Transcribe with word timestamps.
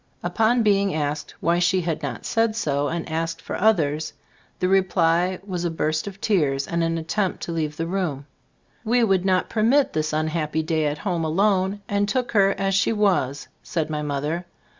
Upon 0.23 0.63
being 0.63 0.95
asked 0.95 1.35
why 1.41 1.59
she 1.59 1.81
had 1.81 2.01
not 2.01 2.25
said 2.25 2.55
so 2.55 2.87
and 2.87 3.07
asked 3.07 3.39
for 3.39 3.55
others, 3.55 4.13
the 4.57 4.67
reply 4.67 5.39
was 5.45 5.63
a 5.63 5.69
burst 5.69 6.07
of 6.07 6.19
tears 6.19 6.67
and 6.67 6.83
an 6.83 6.97
attempt 6.97 7.43
to 7.43 7.51
leave 7.51 7.77
the 7.77 7.85
room. 7.85 8.25
"We 8.83 9.03
would 9.03 9.25
not 9.25 9.47
per 9.47 9.61
mit 9.61 9.93
this 9.93 10.11
unhappy 10.11 10.63
day 10.63 10.87
at 10.87 10.97
home 10.97 11.23
alone, 11.23 11.83
and 11.87 12.09
took 12.09 12.31
her 12.31 12.55
as 12.57 12.73
she 12.73 12.91
was," 12.91 13.47
said 13.61 13.91
my 13.91 14.01
mother. 14.01 14.47